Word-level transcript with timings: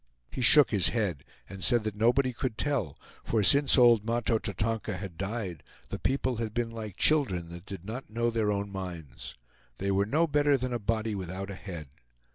He 0.31 0.41
shook 0.41 0.71
his 0.71 0.87
head, 0.87 1.23
and 1.47 1.63
said 1.63 1.83
that 1.83 1.93
nobody 1.93 2.33
could 2.33 2.57
tell, 2.57 2.97
for 3.23 3.43
since 3.43 3.77
old 3.77 4.03
Mahto 4.03 4.39
Tatonka 4.39 4.97
had 4.97 5.15
died, 5.15 5.61
the 5.89 5.99
people 5.99 6.37
had 6.37 6.55
been 6.55 6.71
like 6.71 6.97
children 6.97 7.49
that 7.49 7.67
did 7.67 7.85
not 7.85 8.09
know 8.09 8.31
their 8.31 8.51
own 8.51 8.71
minds. 8.71 9.35
They 9.77 9.91
were 9.91 10.07
no 10.07 10.25
better 10.25 10.57
than 10.57 10.73
a 10.73 10.79
body 10.79 11.13
without 11.13 11.51
a 11.51 11.53
head. 11.55 11.87